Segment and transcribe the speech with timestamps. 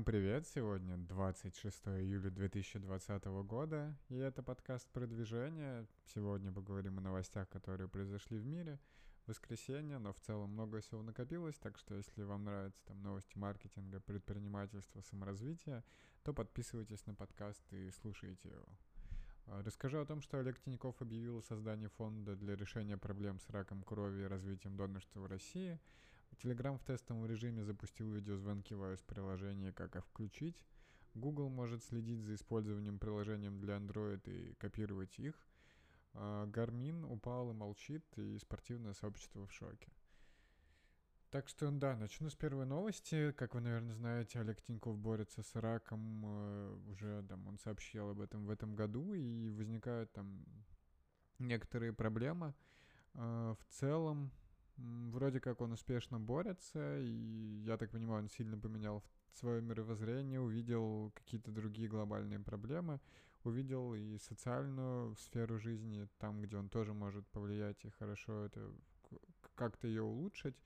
[0.00, 0.46] Всем привет!
[0.46, 5.86] Сегодня 26 июля 2020 года, и это подкаст продвижения.
[6.14, 8.78] Сегодня поговорим о новостях, которые произошли в мире.
[9.26, 14.00] Воскресенье, но в целом много всего накопилось, так что если вам нравятся там новости маркетинга,
[14.00, 15.84] предпринимательства, саморазвития,
[16.22, 18.68] то подписывайтесь на подкаст и слушайте его.
[19.48, 23.50] А, расскажу о том, что Олег Тиньков объявил о создании фонда для решения проблем с
[23.50, 25.78] раком крови и развитием донорства в России–
[26.38, 30.64] Telegram в тестовом режиме запустил видеозвонки в iOS-приложении «Как их включить».
[31.14, 35.34] Google может следить за использованием приложением для Android и копировать их.
[36.14, 39.88] Garmin упал и молчит, и спортивное сообщество в шоке.
[41.30, 43.30] Так что, да, начну с первой новости.
[43.32, 46.24] Как вы, наверное, знаете, Олег Тиньков борется с раком.
[46.26, 50.44] Э, уже там он сообщил об этом в этом году, и возникают там
[51.38, 52.52] некоторые проблемы.
[53.14, 54.32] А, в целом,
[55.12, 59.02] Вроде как он успешно борется, и я так понимаю, он сильно поменял
[59.34, 63.00] свое мировоззрение, увидел какие-то другие глобальные проблемы,
[63.44, 68.70] увидел и социальную сферу жизни, там, где он тоже может повлиять и хорошо это
[69.54, 70.56] как-то ее улучшить.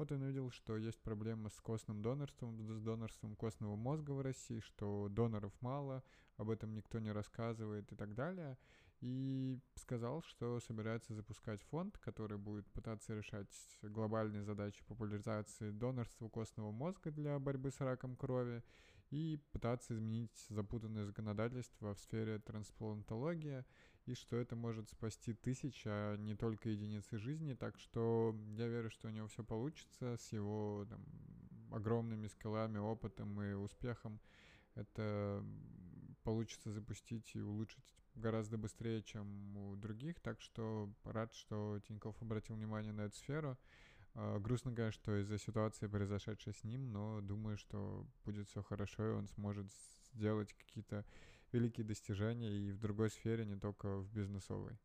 [0.00, 4.60] Вот он увидел, что есть проблема с костным донорством, с донорством костного мозга в России,
[4.60, 6.02] что доноров мало,
[6.38, 8.56] об этом никто не рассказывает и так далее.
[9.02, 16.70] И сказал, что собирается запускать фонд, который будет пытаться решать глобальные задачи популяризации донорства костного
[16.70, 18.62] мозга для борьбы с раком крови
[19.10, 23.66] и пытаться изменить запутанное законодательство в сфере трансплантологии,
[24.10, 27.54] и что это может спасти тысячи, а не только единицы жизни.
[27.54, 31.00] Так что я верю, что у него все получится с его там,
[31.72, 34.20] огромными скиллами, опытом и успехом.
[34.74, 35.44] Это
[36.24, 42.56] получится запустить и улучшить гораздо быстрее, чем у других, так что рад, что Тиньков обратил
[42.56, 43.56] внимание на эту сферу.
[44.14, 49.12] Uh, грустно, конечно, из-за ситуации, произошедшей с ним, но думаю, что будет все хорошо, и
[49.12, 49.66] он сможет
[50.12, 51.04] сделать какие-то
[51.52, 54.78] великие достижения и в другой сфере, не только в бизнесовой.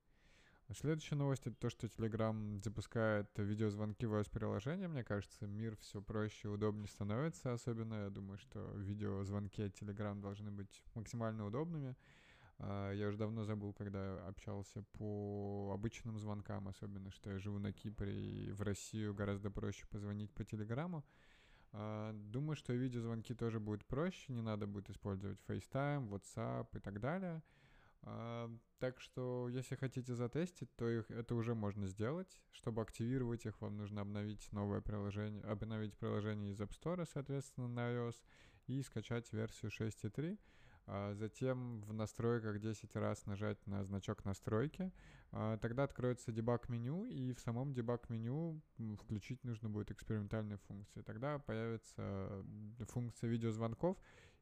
[0.74, 4.88] Следующая новость— это то, что Telegram запускает видеозвонки в iOS-приложение.
[4.88, 7.54] Мне кажется, мир все проще и удобнее становится.
[7.54, 11.96] Особенно, я думаю, что видеозвонки от Telegram должны быть максимально удобными.
[12.58, 17.72] А, я уже давно забыл, когда общался по обычным звонкам, особенно, что я живу на
[17.72, 21.06] Кипре и в Россию гораздо проще позвонить по Телеграму.
[21.78, 27.02] А, думаю, что видеозвонки тоже будет проще, не надо будет использовать FaceTime, WhatsApp и так
[27.02, 27.44] далее.
[28.04, 28.50] А,
[28.80, 32.40] так что, если хотите затестить, то их, это уже можно сделать.
[32.54, 37.92] Чтобы активировать их, вам нужно обновить новое приложение, обновить приложение из App Store, соответственно, на
[37.92, 38.16] iOS,
[38.68, 40.40] и скачать версию 6.3.
[40.88, 44.92] А затем в настройках 10 раз нажать на значок настройки.
[45.32, 48.62] А, тогда откроется дебаг меню, и в самом дебаг меню
[49.02, 51.02] включить нужно будет экспериментальные функции.
[51.02, 52.46] Тогда появится
[52.90, 53.98] функция видеозвонков,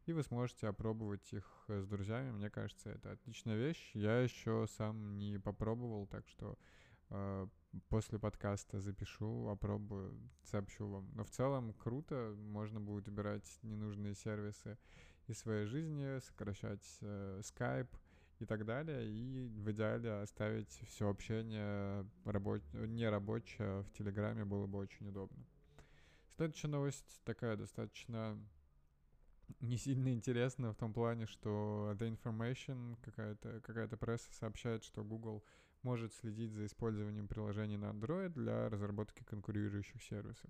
[0.05, 2.31] и вы сможете опробовать их с друзьями.
[2.31, 3.91] Мне кажется, это отличная вещь.
[3.93, 6.57] Я еще сам не попробовал, так что
[7.09, 7.47] э,
[7.87, 11.09] после подкаста запишу, опробую, сообщу вам.
[11.15, 14.77] Но в целом круто, можно будет убирать ненужные сервисы
[15.27, 17.89] из своей жизни, сокращать э, Skype
[18.39, 22.61] и так далее, и в идеале оставить все общение рабоч...
[22.73, 25.45] нерабочее в Телеграме было бы очень удобно.
[26.35, 28.37] Следующая новость такая достаточно
[29.59, 35.43] не сильно интересная в том плане, что The Information, какая-то какая пресса сообщает, что Google
[35.83, 40.49] может следить за использованием приложений на Android для разработки конкурирующих сервисов.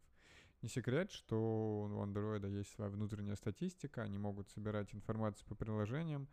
[0.63, 6.29] Не секрет, что у Android есть своя внутренняя статистика, они могут собирать информацию по приложениям.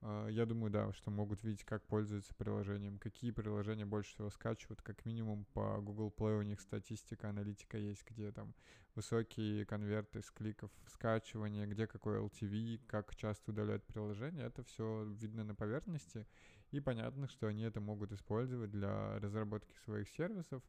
[0.00, 4.80] А, я думаю, да, что могут видеть, как пользуются приложением, какие приложения больше всего скачивают.
[4.80, 8.54] Как минимум по Google Play у них статистика, аналитика есть, где там
[8.94, 14.46] высокие конверты с кликов скачивания, где какой LTV, как часто удаляют приложение.
[14.46, 16.26] Это все видно на поверхности.
[16.70, 20.62] И понятно, что они это могут использовать для разработки своих сервисов.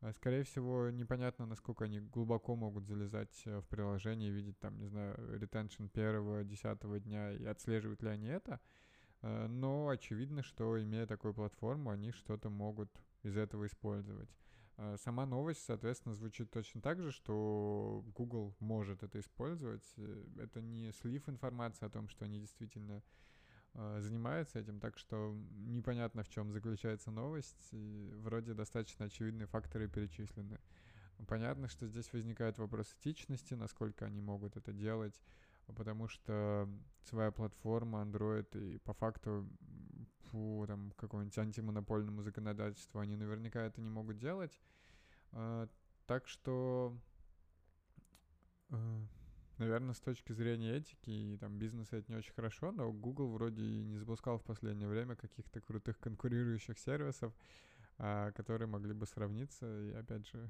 [0.00, 4.86] А, скорее всего, непонятно, насколько они глубоко могут залезать э, в приложение видеть там, не
[4.86, 8.60] знаю, ретеншн первого, десятого дня и отслеживают ли они это.
[9.22, 12.90] А, но очевидно, что имея такую платформу, они что-то могут
[13.22, 14.30] из этого использовать.
[14.96, 19.90] Сама новость, соответственно, звучит точно так же, что Google может это использовать.
[19.96, 23.25] Э, это не слив информации о том, что они действительно Э,
[24.00, 27.68] занимается этим, так что непонятно, в чем заключается новость.
[27.72, 30.58] И вроде достаточно очевидные факторы перечислены.
[31.26, 35.20] Понятно, что здесь возникает вопрос этичности, насколько они могут это делать,
[35.66, 36.68] потому что
[37.04, 39.48] своя платформа Android и по факту
[40.30, 44.60] по там, какому-нибудь антимонопольному законодательству они наверняка это не могут делать.
[45.32, 45.66] Э,
[46.06, 46.96] так что
[48.70, 49.06] э,
[49.58, 53.62] наверное, с точки зрения этики и там бизнеса это не очень хорошо, но Google вроде
[53.62, 57.32] и не запускал в последнее время каких-то крутых конкурирующих сервисов,
[57.98, 59.66] а, которые могли бы сравниться.
[59.82, 60.48] И опять же,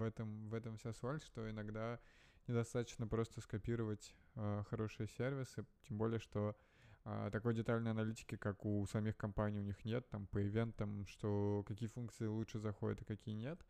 [0.00, 1.98] в этом, в этом вся соль, что иногда
[2.46, 6.56] недостаточно просто скопировать э, хорошие сервисы, тем более, что
[7.04, 11.64] э, такой детальной аналитики, как у самих компаний, у них нет, там по ивентам, что
[11.66, 13.60] какие функции лучше заходят, а какие нет.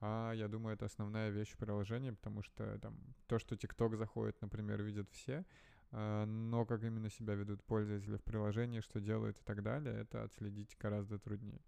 [0.00, 4.40] А я думаю, это основная вещь в приложении, потому что там то, что TikTok заходит,
[4.40, 5.44] например, видят все,
[5.92, 10.22] э, но как именно себя ведут пользователи в приложении, что делают и так далее, это
[10.22, 11.60] отследить гораздо труднее.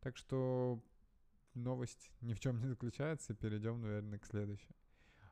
[0.00, 0.82] Так что
[1.54, 4.74] новость ни в чем не заключается, перейдем, наверное, к следующей.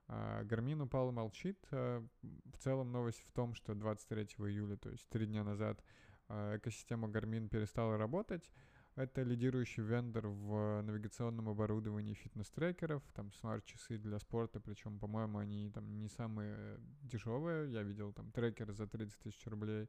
[0.07, 1.59] Гармин упал и молчит.
[1.71, 5.83] А, в целом новость в том, что 23 июля, то есть три дня назад,
[6.29, 8.51] а, экосистема Garmin перестала работать.
[8.97, 15.99] Это лидирующий вендор в навигационном оборудовании фитнес-трекеров, там смарт-часы для спорта, причем, по-моему, они там
[15.99, 17.73] не самые дешевые.
[17.73, 19.89] Я видел там трекер за 30 тысяч рублей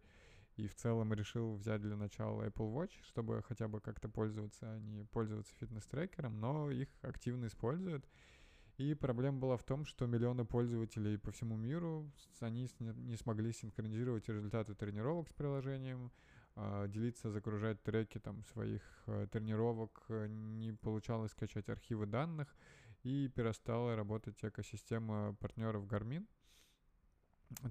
[0.56, 4.80] и в целом решил взять для начала Apple Watch, чтобы хотя бы как-то пользоваться, а
[4.80, 8.08] не пользоваться фитнес-трекером, но их активно используют.
[8.78, 14.28] И проблема была в том, что миллионы пользователей по всему миру, они не смогли синхронизировать
[14.28, 16.12] результаты тренировок с приложением,
[16.88, 22.56] делиться, загружать треки там своих э, тренировок, э, не получалось скачать архивы данных,
[23.04, 26.26] и перестала работать экосистема партнеров Garmin.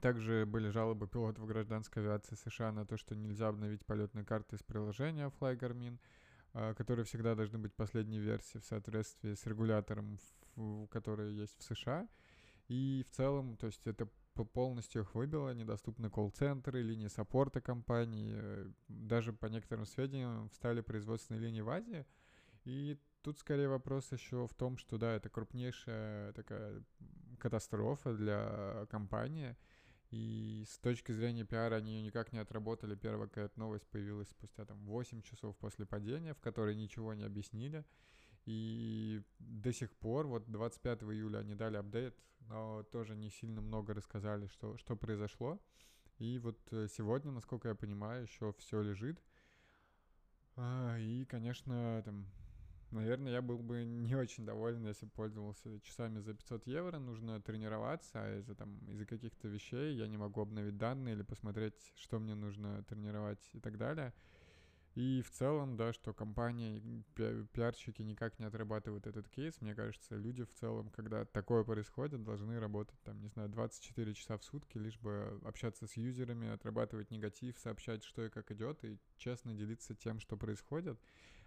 [0.00, 4.62] Также были жалобы пилотов гражданской авиации США на то, что нельзя обновить полетные карты из
[4.62, 5.98] приложения Fly Garmin,
[6.52, 10.18] а, которые всегда должны быть последней версии в соответствии с регулятором,
[10.90, 12.06] который есть в США.
[12.68, 14.08] И в целом, то есть это
[14.52, 21.42] полностью их выбило, недоступны колл-центры, линии саппорта компании, э, даже по некоторым сведениям встали производственные
[21.42, 22.04] линии в Азии.
[22.64, 26.82] И тут скорее вопрос еще в том, что да, это крупнейшая такая
[27.38, 29.56] катастрофа для компании,
[30.10, 32.94] и с точки зрения пиара они ее никак не отработали.
[32.94, 37.84] Первая какая-то новость появилась спустя там 8 часов после падения, в которой ничего не объяснили.
[38.46, 43.94] И до сих пор, вот 25 июля они дали апдейт, но тоже не сильно много
[43.94, 45.60] рассказали, что, что произошло.
[46.18, 49.20] И вот э, сегодня, насколько я понимаю, еще все лежит.
[50.56, 52.26] А, и, конечно, там
[52.94, 57.00] Наверное, я был бы не очень доволен, если пользовался часами за 500 евро.
[57.00, 61.74] Нужно тренироваться, а из-за там, из-за каких-то вещей я не могу обновить данные или посмотреть,
[61.96, 64.14] что мне нужно тренировать и так далее.
[64.94, 66.80] И в целом, да, что компания,
[67.14, 69.60] пи- пиарщики никак не отрабатывают этот кейс.
[69.60, 74.38] Мне кажется, люди в целом, когда такое происходит, должны работать, там, не знаю, 24 часа
[74.38, 78.98] в сутки, лишь бы общаться с юзерами, отрабатывать негатив, сообщать, что и как идет, и
[79.16, 81.00] честно делиться тем, что происходит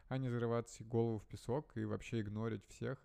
[0.09, 2.97] а не зарывать голову в песок и вообще игнорить всех,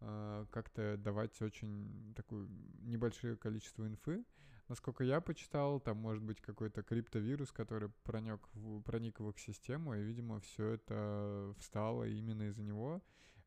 [0.00, 2.46] а, как-то давать очень такое
[2.80, 4.24] небольшое количество инфы.
[4.68, 9.94] Насколько я почитал, там может быть какой-то криптовирус, который проник в, проник в их систему,
[9.94, 13.00] и, видимо, все это встало именно из-за него.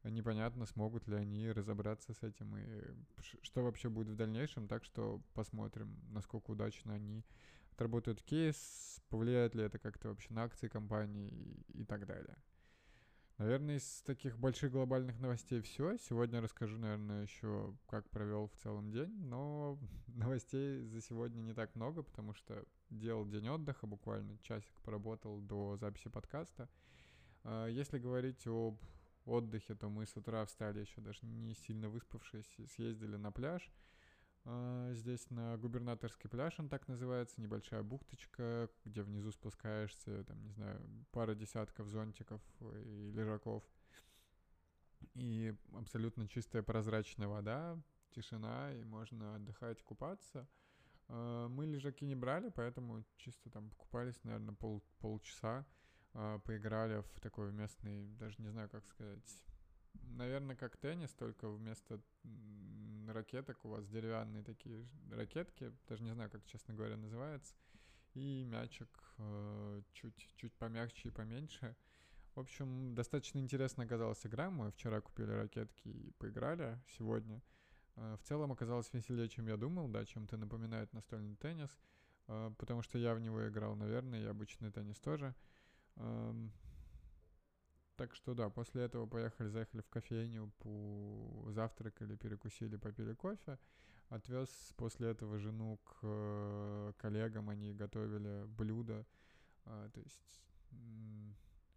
[0.04, 2.95] Непонятно, смогут ли они разобраться с этим и
[3.42, 7.25] что вообще будет в дальнейшем, так что посмотрим, насколько удачно они
[7.74, 12.38] отработают кейс, повлияет ли это как-то вообще на акции компании и, и так далее.
[13.40, 15.98] Наверное, из таких больших глобальных новостей все.
[15.98, 21.74] Сегодня расскажу, наверное, еще, как провел в целом день, но новостей за сегодня не так
[21.74, 26.68] много, потому что делал день отдыха, буквально часик поработал до записи подкаста.
[27.46, 28.78] А, если говорить об
[29.24, 33.72] отдыхе, то мы с утра встали еще даже не сильно выспавшись, съездили на пляж—
[34.94, 40.82] здесь на губернаторский пляж, он так называется, небольшая бухточка, где внизу спускаешься, там, не знаю,
[41.12, 43.64] пара десятков зонтиков и лежаков.
[45.16, 47.78] И абсолютно чистая прозрачная вода,
[48.12, 50.48] тишина, и можно отдыхать, купаться.
[51.08, 55.66] А, мы лежаки не брали, поэтому чисто там покупались, наверное, пол, полчаса,
[56.14, 59.44] а, поиграли в такой местный, даже не знаю, как сказать,
[59.94, 62.02] наверное, как теннис, только вместо
[63.11, 67.56] ракеток у вас деревянные такие ракетки, даже не знаю, как, честно говоря, называется,
[68.13, 71.75] и мячик э, чуть, чуть помягче и поменьше.
[72.35, 74.49] В общем, достаточно интересно оказалась игра.
[74.49, 77.42] Мы вчера купили ракетки и поиграли сегодня.
[77.95, 81.69] Э, в целом оказалось веселее, чем я думал, да, чем-то напоминает настольный теннис,
[82.28, 85.35] э, потому что я в него играл, наверное, и обычный теннис тоже.
[85.97, 86.51] Эм,
[88.00, 90.50] так что да, после этого поехали, заехали в кофейню,
[91.50, 93.60] завтракали, перекусили, попили кофе.
[94.08, 99.06] Отвез после этого жену к э, коллегам, они готовили блюда.
[99.66, 100.46] А, то есть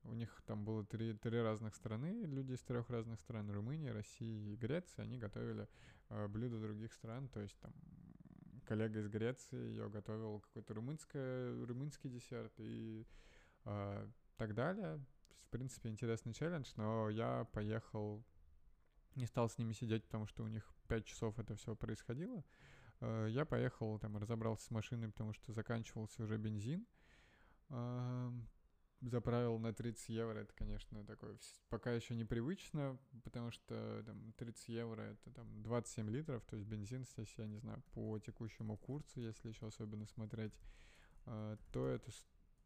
[0.04, 4.52] У них там было три, три разных страны, люди из трех разных стран, Румынии, России
[4.52, 5.66] и Греции, они готовили
[6.08, 7.72] э, блюда других стран, то есть там
[8.64, 13.04] коллега из Греции ее готовил какой-то румынский, десерт и
[13.64, 15.00] э, так далее.
[15.38, 18.24] В принципе, интересный челлендж, но я поехал,
[19.14, 22.44] не стал с ними сидеть, потому что у них 5 часов это все происходило.
[23.00, 26.86] Э, я поехал, там, разобрался с машиной, потому что заканчивался уже бензин.
[27.70, 28.30] Э,
[29.08, 31.36] заправил на 30 евро, это, конечно, такое
[31.68, 37.04] пока еще непривычно, потому что там 30 евро это там 27 литров, то есть бензин
[37.04, 40.54] здесь, я не знаю, по текущему курсу, если еще особенно смотреть,
[41.26, 42.10] э, то это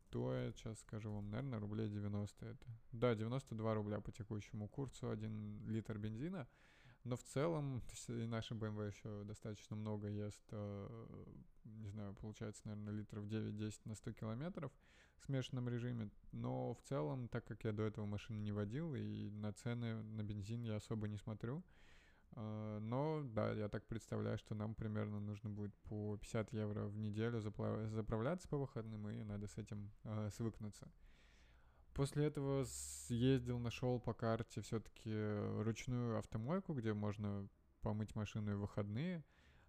[0.07, 2.67] стоит, сейчас скажу вам, наверное, рублей 90 это.
[2.93, 6.47] Да, 92 рубля по текущему курсу, 1 литр бензина.
[7.05, 11.25] Но в целом, и наша BMW еще достаточно много ест, э,
[11.65, 14.73] не знаю, получается, наверное, литров 9-10 на 100 километров
[15.19, 16.11] в смешанном режиме.
[16.33, 20.23] Но в целом, так как я до этого машины не водил, и на цены на
[20.23, 21.63] бензин я особо не смотрю,
[22.35, 27.41] но да, я так представляю, что нам примерно нужно будет по 50 евро в неделю
[27.41, 30.89] заправляться по выходным, и надо с этим э, свыкнуться.
[31.95, 35.11] После этого съездил, нашел по карте все-таки
[35.63, 37.49] ручную автомойку, где можно
[37.81, 39.25] помыть машину и выходные.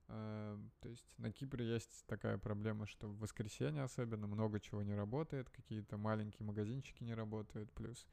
[0.10, 4.96] Uh, то есть на Кипре есть такая проблема, что в воскресенье особенно много чего не
[4.96, 8.08] работает, какие-то маленькие магазинчики не работают, плюс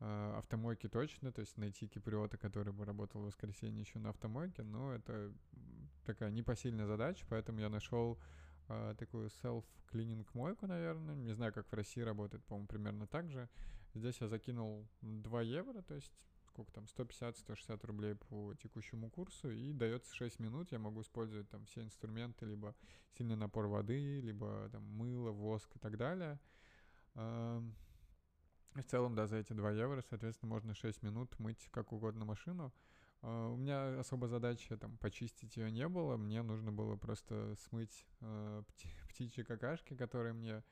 [0.00, 4.94] автомойки точно, то есть найти киприота, который бы работал в воскресенье еще на автомойке, но
[4.94, 5.32] это
[6.06, 8.18] такая непосильная задача, поэтому я нашел
[8.68, 11.14] э, такую self-cleaning мойку, наверное.
[11.14, 13.48] Не знаю, как в России работает, по-моему, примерно так же.
[13.94, 16.12] Здесь я закинул 2 евро, то есть
[16.48, 21.64] сколько там, 150-160 рублей по текущему курсу, и дается 6 минут, я могу использовать там
[21.66, 22.74] все инструменты, либо
[23.16, 26.40] сильный напор воды, либо там мыло, воск и так далее.
[28.74, 32.72] В целом, да, за эти 2 евро, соответственно, можно 6 минут мыть как угодно машину.
[33.22, 38.06] А, у меня особо задачи там почистить ее не было, мне нужно было просто смыть
[38.20, 38.62] э,
[39.08, 40.62] птичьи какашки, которые мне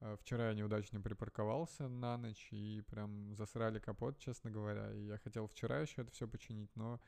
[0.00, 4.92] э, вчера я неудачно припарковался на ночь и прям засрали капот, честно говоря.
[4.94, 7.00] И я хотел вчера еще это все починить, но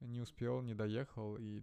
[0.00, 1.62] не успел, не доехал и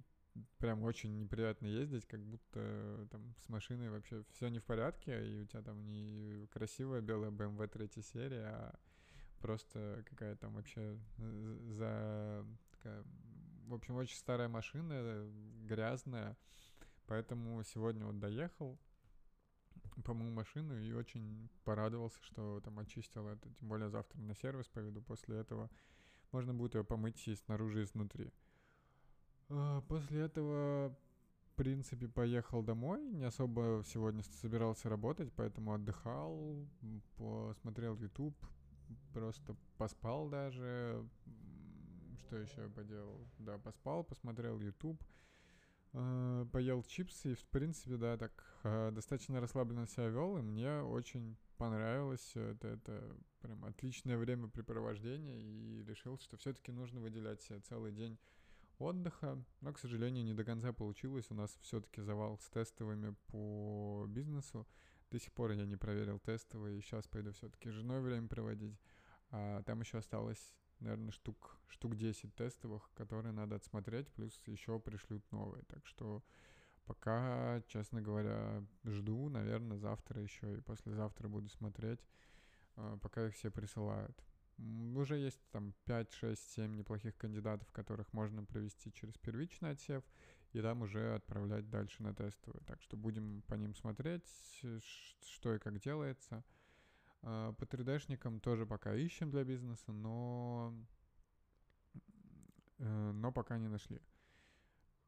[0.60, 5.42] прям очень неприятно ездить, как будто там с машиной вообще все не в порядке, и
[5.42, 8.78] у тебя там не красивая белая BMW третьей серии, а
[9.40, 13.04] просто какая там вообще за такая,
[13.68, 15.30] в общем, очень старая машина,
[15.64, 16.38] грязная,
[17.06, 18.80] поэтому сегодня вот доехал,
[20.04, 25.02] помыл машину и очень порадовался, что там очистил это, тем более завтра на сервис поведу,
[25.02, 25.70] после этого
[26.32, 28.32] можно будет ее помыть и снаружи, и изнутри.
[29.50, 30.96] А, после этого,
[31.46, 36.68] в принципе, поехал домой, не особо сегодня собирался работать, поэтому отдыхал,
[37.18, 38.38] посмотрел YouTube,
[39.14, 41.08] просто поспал даже,
[42.26, 43.26] что еще я поделал?
[43.40, 45.02] Да, поспал, посмотрел YouTube,
[45.94, 50.82] э, поел чипсы и, в принципе, да, так э, достаточно расслабленно себя вел, и мне
[50.82, 52.68] очень понравилось это.
[52.68, 58.18] Это прям отличное времяпрепровождение, и решил, что все-таки нужно выделять себе целый день
[58.80, 61.26] отдыха, но, к сожалению, не до конца получилось.
[61.30, 64.68] У нас все-таки завал с тестовыми по бизнесу.
[65.12, 68.78] До сих пор я не проверил тестовые, сейчас пойду все-таки с женой время проводить.
[69.30, 75.24] А там еще осталось наверное, штук, штук 10 тестовых, которые надо отсмотреть, плюс еще пришлют
[75.32, 75.64] новые.
[75.66, 76.24] Так что
[76.86, 82.00] пока, честно говоря, жду, наверное, завтра еще и послезавтра буду смотреть,
[82.76, 84.24] а, пока их все присылают.
[84.58, 90.04] Уже есть там 5, 6, 7 неплохих кандидатов, которых можно провести через первичный отсев,
[90.54, 92.64] и там уже отправлять дальше на тестовые.
[92.66, 94.24] Так что будем по ним смотреть,
[95.22, 96.44] что и как делается.
[97.22, 100.74] А, по 3D-шникам тоже пока ищем для бизнеса, но,
[102.80, 104.02] э, но пока не нашли.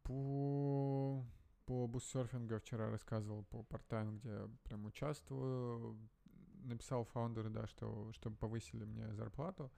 [0.04, 1.26] По,
[1.66, 5.98] по буссерфингу я вчера рассказывал по портайм, где прям участвую.
[6.64, 9.72] Написал фаундеру, да, что, чтобы повысили мне зарплату.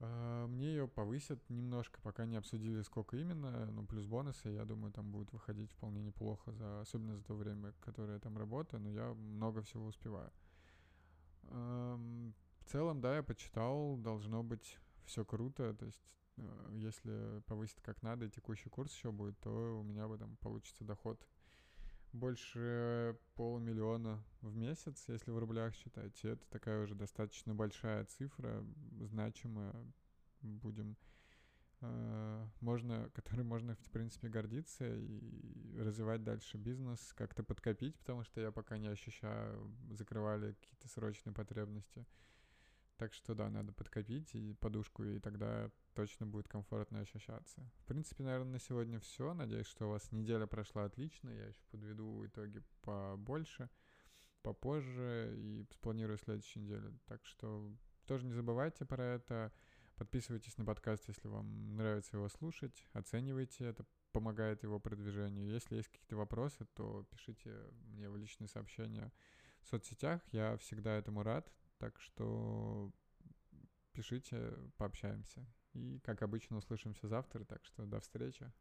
[0.00, 4.92] А, мне ее повысят немножко, пока не обсудили, сколько именно, ну, плюс бонусы, я думаю,
[4.92, 8.88] там будет выходить вполне неплохо, за, особенно за то время, которое я там работаю, но
[8.88, 10.32] я много всего успеваю.
[11.42, 16.02] В целом, да, я почитал, должно быть все круто, то есть
[16.36, 20.36] э, если повысить как надо и текущий курс еще будет, то у меня бы там
[20.36, 21.20] получится доход
[22.12, 26.18] больше полмиллиона в месяц, если в рублях считать.
[26.24, 28.64] И это такая уже достаточно большая цифра,
[29.00, 29.74] значимая.
[30.42, 30.96] Будем
[31.80, 38.40] э, можно, которой можно, в принципе, гордиться и развивать дальше бизнес, как-то подкопить, потому что
[38.40, 42.06] я пока не ощущаю, закрывали какие-то срочные потребности.
[43.00, 47.62] Так что да, надо подкопить и подушку, и тогда точно будет комфортно ощущаться.
[47.78, 49.32] В принципе, наверное, на сегодня все.
[49.32, 51.30] Надеюсь, что у вас неделя прошла отлично.
[51.30, 53.70] Я еще подведу итоги побольше,
[54.42, 57.00] попозже и спланирую следующую неделю.
[57.06, 59.50] Так что тоже не забывайте про это.
[59.96, 62.86] Подписывайтесь на подкаст, если вам нравится его слушать.
[62.92, 65.48] Оценивайте это, помогает его продвижению.
[65.48, 67.50] Если есть какие-то вопросы, то пишите
[67.94, 69.10] мне в личные сообщения
[69.62, 70.20] в соцсетях.
[70.32, 71.50] Я всегда этому рад.
[71.80, 72.92] Так что
[73.92, 75.46] пишите, пообщаемся.
[75.72, 78.52] И, как обычно, услышимся завтра, так что до встречи.